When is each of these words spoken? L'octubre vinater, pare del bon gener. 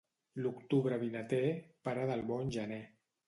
L'octubre 0.43 0.97
vinater, 1.03 1.43
pare 1.89 2.07
del 2.13 2.27
bon 2.31 2.53
gener. 2.59 2.81